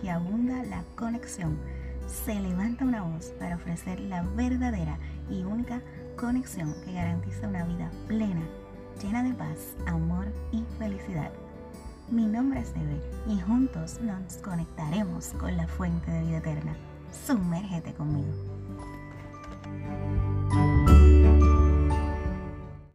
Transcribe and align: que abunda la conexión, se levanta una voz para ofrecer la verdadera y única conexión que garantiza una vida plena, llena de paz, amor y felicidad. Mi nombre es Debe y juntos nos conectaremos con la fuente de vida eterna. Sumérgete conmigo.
que 0.00 0.10
abunda 0.10 0.62
la 0.64 0.84
conexión, 0.96 1.58
se 2.06 2.38
levanta 2.38 2.84
una 2.84 3.02
voz 3.02 3.32
para 3.38 3.56
ofrecer 3.56 4.00
la 4.00 4.22
verdadera 4.22 4.98
y 5.28 5.42
única 5.42 5.80
conexión 6.16 6.74
que 6.84 6.92
garantiza 6.92 7.48
una 7.48 7.64
vida 7.64 7.90
plena, 8.06 8.42
llena 9.02 9.22
de 9.22 9.34
paz, 9.34 9.76
amor 9.86 10.26
y 10.52 10.64
felicidad. 10.78 11.30
Mi 12.10 12.26
nombre 12.26 12.60
es 12.60 12.74
Debe 12.74 13.00
y 13.28 13.40
juntos 13.40 14.00
nos 14.00 14.36
conectaremos 14.38 15.26
con 15.38 15.56
la 15.56 15.66
fuente 15.66 16.10
de 16.10 16.24
vida 16.24 16.38
eterna. 16.38 16.76
Sumérgete 17.26 17.92
conmigo. 17.94 18.32